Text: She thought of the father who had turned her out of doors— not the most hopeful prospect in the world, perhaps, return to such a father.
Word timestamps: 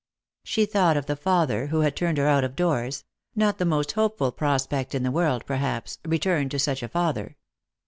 She 0.43 0.65
thought 0.65 0.97
of 0.97 1.05
the 1.05 1.15
father 1.15 1.67
who 1.67 1.81
had 1.81 1.95
turned 1.95 2.17
her 2.17 2.25
out 2.25 2.43
of 2.43 2.55
doors— 2.55 3.03
not 3.35 3.59
the 3.59 3.65
most 3.65 3.91
hopeful 3.91 4.31
prospect 4.31 4.95
in 4.95 5.03
the 5.03 5.11
world, 5.11 5.45
perhaps, 5.45 5.99
return 6.03 6.49
to 6.49 6.57
such 6.57 6.81
a 6.81 6.87
father. 6.89 7.37